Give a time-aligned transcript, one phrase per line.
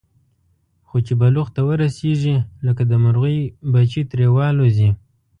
[0.87, 3.39] خو چې بلوغ ته ورسېږي، لکه د مرغۍ
[3.73, 4.89] بچي ترې والوځي.